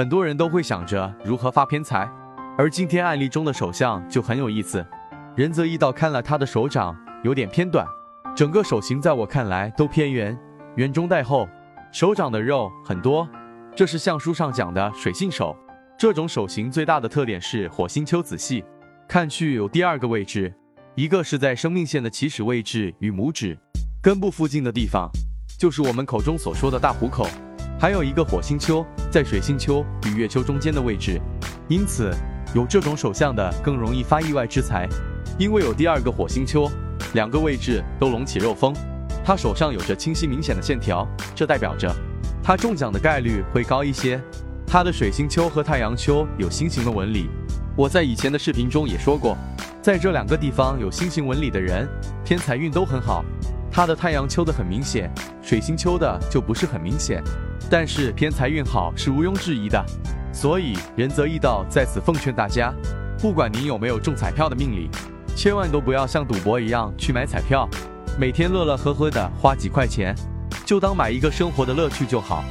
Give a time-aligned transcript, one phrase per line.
[0.00, 2.10] 很多人都会想着如何发偏财，
[2.56, 4.82] 而今天案例中的手相就很有意思。
[5.36, 7.86] 仁泽一道看了他的手掌有点偏短，
[8.34, 10.34] 整个手型在我看来都偏圆，
[10.76, 11.46] 圆中带厚，
[11.92, 13.28] 手掌的肉很多，
[13.76, 15.54] 这是相书上讲的水性手。
[15.98, 18.64] 这种手型最大的特点是火星丘子细，
[19.06, 20.50] 看去有第二个位置，
[20.94, 23.54] 一个是在生命线的起始位置与拇指
[24.02, 25.10] 根部附近的地方，
[25.58, 27.26] 就是我们口中所说的大虎口，
[27.80, 31.18] 还有一个火星丘在水星丘与月丘中间的位置，
[31.66, 32.14] 因此
[32.54, 34.86] 有这种手相的更容易发意外之财。
[35.38, 36.70] 因为有第二个火星丘，
[37.14, 38.74] 两个位置都隆起肉峰，
[39.24, 41.90] 他手上有着清晰明显的线条，这代表着
[42.42, 44.20] 他中奖的概率会高一些。
[44.66, 47.30] 他的水星丘和太阳丘有星形的纹理，
[47.74, 49.34] 我在以前的视频中也说过，
[49.80, 51.88] 在这两个地方有星形纹理的人，
[52.22, 53.24] 偏财运都很好。
[53.72, 57.22] 他的太阳丘的很明显，水星丘的就不是很明显，
[57.70, 59.82] 但是偏财运好是毋庸置疑的。
[60.32, 62.74] 所以仁泽义道在此奉劝大家，
[63.18, 64.90] 不管您有没有中彩票的命理。
[65.36, 67.68] 千万都不要像赌博一样去买彩票，
[68.18, 70.14] 每天乐乐呵呵的花几块钱，
[70.66, 72.44] 就当买一个生活的乐趣就好。